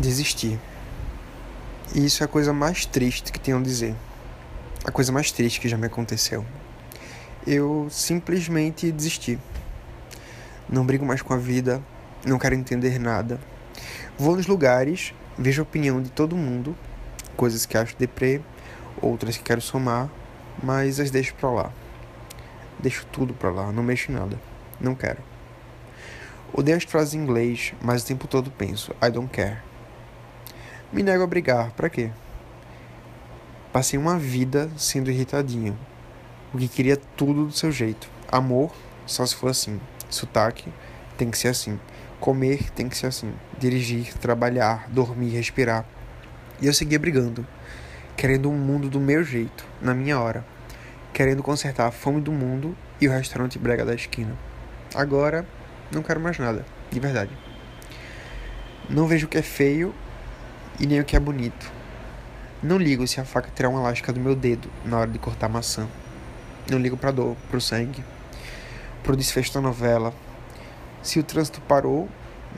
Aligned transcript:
Desistir. 0.00 0.58
E 1.94 2.06
isso 2.06 2.22
é 2.22 2.24
a 2.24 2.28
coisa 2.28 2.54
mais 2.54 2.86
triste 2.86 3.30
que 3.30 3.38
tenho 3.38 3.58
a 3.58 3.62
dizer. 3.62 3.94
A 4.82 4.90
coisa 4.90 5.12
mais 5.12 5.30
triste 5.30 5.60
que 5.60 5.68
já 5.68 5.76
me 5.76 5.84
aconteceu. 5.84 6.42
Eu 7.46 7.86
simplesmente 7.90 8.90
desisti. 8.90 9.38
Não 10.66 10.86
brigo 10.86 11.04
mais 11.04 11.20
com 11.20 11.34
a 11.34 11.36
vida, 11.36 11.82
não 12.24 12.38
quero 12.38 12.54
entender 12.54 12.98
nada. 12.98 13.38
Vou 14.18 14.36
nos 14.36 14.46
lugares, 14.46 15.12
vejo 15.36 15.60
a 15.60 15.64
opinião 15.64 16.00
de 16.00 16.08
todo 16.08 16.34
mundo, 16.34 16.74
coisas 17.36 17.66
que 17.66 17.76
acho 17.76 17.94
deprê, 17.98 18.40
outras 19.02 19.36
que 19.36 19.44
quero 19.44 19.60
somar, 19.60 20.08
mas 20.62 20.98
as 20.98 21.10
deixo 21.10 21.34
pra 21.34 21.50
lá. 21.50 21.72
Deixo 22.78 23.04
tudo 23.12 23.34
pra 23.34 23.50
lá, 23.50 23.70
não 23.70 23.82
mexo 23.82 24.10
em 24.10 24.14
nada. 24.14 24.40
Não 24.80 24.94
quero. 24.94 25.18
Odeio 26.54 26.78
as 26.78 26.84
frases 26.84 27.12
em 27.12 27.18
inglês, 27.18 27.74
mas 27.82 28.02
o 28.02 28.06
tempo 28.06 28.26
todo 28.26 28.50
penso, 28.50 28.92
I 29.02 29.10
don't 29.10 29.28
care. 29.30 29.68
Me 30.92 31.04
nego 31.04 31.22
a 31.22 31.26
brigar, 31.26 31.70
para 31.70 31.88
quê? 31.88 32.10
Passei 33.72 33.96
uma 33.96 34.18
vida 34.18 34.68
sendo 34.76 35.08
irritadinho, 35.08 35.78
porque 36.50 36.66
queria 36.66 36.96
tudo 36.96 37.46
do 37.46 37.52
seu 37.52 37.70
jeito. 37.70 38.10
Amor, 38.28 38.72
só 39.06 39.24
se 39.24 39.36
for 39.36 39.50
assim. 39.50 39.80
Sotaque, 40.08 40.68
tem 41.16 41.30
que 41.30 41.38
ser 41.38 41.46
assim. 41.46 41.78
Comer, 42.18 42.72
tem 42.72 42.88
que 42.88 42.96
ser 42.96 43.06
assim. 43.06 43.32
Dirigir, 43.56 44.12
trabalhar, 44.14 44.90
dormir, 44.90 45.28
respirar. 45.28 45.84
E 46.60 46.66
eu 46.66 46.74
seguia 46.74 46.98
brigando, 46.98 47.46
querendo 48.16 48.50
um 48.50 48.58
mundo 48.58 48.90
do 48.90 48.98
meu 48.98 49.22
jeito, 49.22 49.64
na 49.80 49.94
minha 49.94 50.18
hora. 50.18 50.44
Querendo 51.12 51.40
consertar 51.40 51.86
a 51.86 51.92
fome 51.92 52.20
do 52.20 52.32
mundo 52.32 52.76
e 53.00 53.06
o 53.06 53.12
restaurante 53.12 53.60
brega 53.60 53.84
da 53.84 53.94
esquina. 53.94 54.36
Agora, 54.92 55.46
não 55.92 56.02
quero 56.02 56.18
mais 56.18 56.36
nada, 56.36 56.66
de 56.90 56.98
verdade. 56.98 57.30
Não 58.88 59.06
vejo 59.06 59.26
o 59.26 59.28
que 59.28 59.38
é 59.38 59.42
feio 59.42 59.94
e 60.80 60.86
nem 60.86 60.98
o 60.98 61.04
que 61.04 61.14
é 61.14 61.20
bonito. 61.20 61.70
Não 62.62 62.78
ligo 62.78 63.06
se 63.06 63.20
a 63.20 63.24
faca 63.24 63.50
tirar 63.54 63.68
uma 63.68 63.80
lasca 63.80 64.12
do 64.12 64.18
meu 64.18 64.34
dedo 64.34 64.70
na 64.84 64.98
hora 64.98 65.10
de 65.10 65.18
cortar 65.18 65.48
maçã. 65.48 65.86
Não 66.70 66.78
ligo 66.78 66.96
pra 66.96 67.10
dor, 67.10 67.36
pro 67.50 67.60
sangue, 67.60 68.02
pro 69.02 69.16
desfecho 69.16 69.52
da 69.52 69.60
novela. 69.60 70.12
Se 71.02 71.18
o 71.18 71.22
trânsito 71.22 71.60
parou, 71.62 72.08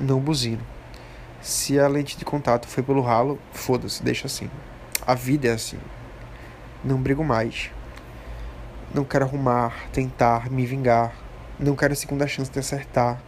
não 0.00 0.20
buzino. 0.20 0.62
Se 1.41 1.78
a 1.78 1.88
lente 1.88 2.16
de 2.16 2.24
contato 2.24 2.69
foi 2.69 2.82
pelo 2.82 3.00
ralo, 3.02 3.38
foda-se, 3.52 4.02
deixa 4.02 4.27
assim. 4.27 4.48
A 5.04 5.14
vida 5.14 5.48
é 5.48 5.52
assim. 5.52 5.78
Não 6.84 7.00
brigo 7.00 7.25
mais. 7.25 7.70
Não 8.94 9.04
quero 9.04 9.25
arrumar, 9.25 9.72
tentar, 9.92 10.50
me 10.50 10.64
vingar. 10.64 11.12
Não 11.58 11.75
quero 11.75 11.92
a 11.92 11.97
segunda 11.97 12.27
chance 12.27 12.50
de 12.50 12.58
acertar. 12.58 13.20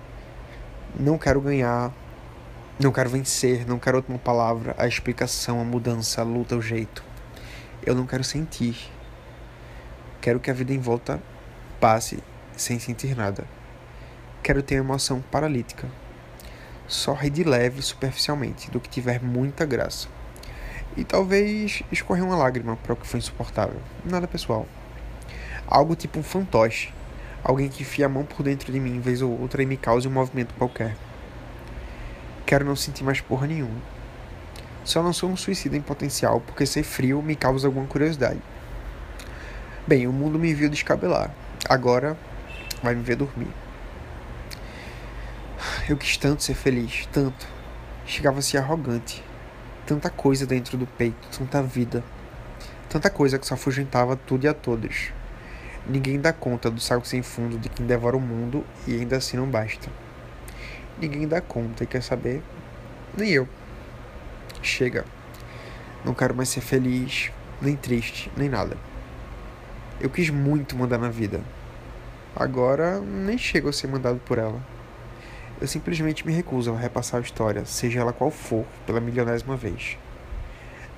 Não 0.99 1.19
quero 1.19 1.41
ganhar. 1.41 1.93
Não 2.77 2.91
quero 2.91 3.09
vencer, 3.09 3.65
não 3.69 3.79
quero 3.79 3.99
outra 3.99 4.19
palavra, 4.19 4.75
a 4.77 4.89
explicação, 4.89 5.61
a 5.61 5.65
mudança, 5.65 6.21
a 6.21 6.25
luta, 6.25 6.57
o 6.57 6.61
jeito. 6.61 7.05
Eu 7.87 7.95
não 7.95 8.05
quero 8.05 8.25
sentir. 8.25 8.91
Quero 10.21 10.41
que 10.41 10.51
a 10.51 10.55
vida 10.55 10.73
em 10.73 10.81
volta 10.81 11.23
passe 11.81 12.19
sem 12.57 12.81
sentir 12.81 13.17
nada. 13.17 13.45
Quero 14.43 14.61
ter 14.61 14.75
emoção 14.75 15.23
paralítica. 15.31 15.89
Só 16.89 17.13
rir 17.15 17.31
de 17.31 17.45
leve 17.45 17.81
superficialmente, 17.81 18.69
do 18.73 18.81
que 18.81 18.89
tiver 18.89 19.23
muita 19.23 19.65
graça. 19.65 20.09
E 20.97 21.05
talvez 21.05 21.85
escorrer 21.93 22.25
uma 22.25 22.37
lágrima 22.37 22.75
para 22.77 22.95
o 22.95 22.97
que 22.97 23.07
foi 23.07 23.19
insuportável. 23.19 23.81
Nada 24.05 24.27
pessoal. 24.27 24.67
Algo 25.65 25.95
tipo 25.95 26.19
um 26.19 26.25
fantoche. 26.25 26.93
Alguém 27.45 27.69
que 27.69 27.83
enfia 27.85 28.07
a 28.07 28.09
mão 28.09 28.25
por 28.25 28.43
dentro 28.43 28.73
de 28.73 28.81
mim 28.81 28.99
vez 28.99 29.23
ou 29.23 29.41
outra 29.41 29.63
e 29.63 29.67
me 29.67 29.77
cause 29.77 30.09
um 30.09 30.11
movimento 30.11 30.53
qualquer. 30.55 30.97
Quero 32.47 32.65
não 32.65 32.77
sentir 32.77 33.05
mais 33.05 33.23
porra 33.23 33.47
nenhuma. 33.47 33.81
Só 34.85 35.03
não 35.03 35.15
sou 35.15 35.31
um 35.31 35.37
suicida 35.37 35.79
em 35.79 35.81
potencial 35.81 36.43
porque 36.43 36.67
ser 36.67 36.83
frio 36.83 37.23
me 37.23 37.35
causa 37.35 37.67
alguma 37.67 37.87
curiosidade. 37.87 38.41
Bem, 39.87 40.07
o 40.07 40.13
mundo 40.13 40.39
me 40.39 40.53
viu 40.53 40.69
descabelar. 40.69 41.35
Agora 41.67 42.19
vai 42.83 42.95
me 42.95 43.03
ver 43.03 43.17
dormir. 43.17 43.49
Eu 45.89 45.97
quis 45.97 46.19
tanto 46.19 46.43
ser 46.43 46.55
feliz, 46.55 47.09
tanto. 47.11 47.47
Chegava 48.05 48.41
a 48.41 48.43
ser 48.43 48.59
arrogante. 48.59 49.25
Tanta 49.87 50.11
coisa 50.11 50.47
dentro 50.47 50.77
do 50.77 50.87
peito, 50.87 51.27
tanta 51.39 51.63
vida. 51.63 52.05
Tanta 52.91 53.09
coisa 53.09 53.39
que 53.39 53.47
só 53.47 53.55
afugentava 53.55 54.17
tudo 54.17 54.45
e 54.45 54.49
a 54.49 54.55
todos. 54.55 55.13
Ninguém 55.87 56.21
dá 56.21 56.33
conta 56.33 56.71
do 56.71 56.81
saco 56.81 57.07
sem 57.07 57.23
fundo 57.23 57.59
de 57.59 57.71
quem 57.71 57.87
devora 57.87 58.17
o 58.19 58.21
mundo 58.21 58.65
e 58.87 58.95
ainda 58.95 59.17
assim 59.17 59.39
não 59.39 59.47
basta 59.47 60.04
ninguém 61.01 61.27
dá 61.27 61.41
conta 61.41 61.85
e 61.85 61.87
quer 61.87 62.03
saber, 62.03 62.43
nem 63.17 63.31
eu. 63.31 63.49
Chega. 64.63 65.05
Não 66.05 66.15
quero 66.15 66.35
mais 66.35 66.49
ser 66.49 66.61
feliz, 66.61 67.31
nem 67.61 67.77
triste, 67.77 68.31
nem 68.37 68.49
nada. 68.49 68.77
Eu 70.01 70.11
quis 70.11 70.31
muito 70.31 70.77
mandar 70.77 70.99
na 70.99 71.09
vida. 71.09 71.41
Agora 72.37 73.01
nem 73.01 73.39
chego 73.39 73.69
a 73.69 73.73
ser 73.73 73.87
mandado 73.87 74.21
por 74.25 74.39
ela. 74.39 74.61
Eu 75.61 75.69
simplesmente 75.69 76.27
me 76.27 76.33
recuso 76.33 76.73
a 76.73 76.77
repassar 76.77 77.21
a 77.21 77.23
história, 77.23 77.65
seja 77.65 78.01
ela 78.01 78.13
qual 78.13 78.31
for, 78.31 78.67
pela 78.87 79.01
milionésima 79.01 79.57
vez. 79.57 79.97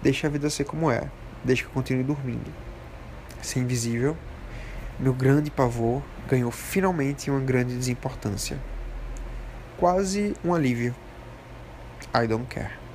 Deixa 0.03 0.27
a 0.27 0.31
vida 0.31 0.49
ser 0.49 0.65
como 0.65 0.91
é, 0.91 1.11
deixa 1.45 1.62
que 1.62 1.69
eu 1.69 1.75
continue 1.75 2.03
dormindo. 2.03 2.51
Ser 3.43 3.61
invisível, 3.61 4.17
meu 4.99 5.12
grande 5.12 5.51
pavor 5.51 6.03
ganhou 6.29 6.51
finalmente 6.51 7.31
uma 7.31 7.41
grande 7.41 7.77
desimportância 7.77 8.59
quase 9.78 10.34
um 10.44 10.54
alívio. 10.54 10.94
I 12.14 12.26
don't 12.26 12.47
care. 12.48 12.86